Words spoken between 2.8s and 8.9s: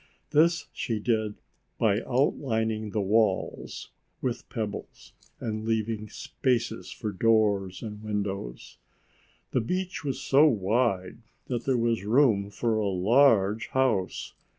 the walls with pebbles and leaving spaces for doors and windows.